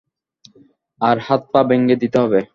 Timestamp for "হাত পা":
1.19-1.61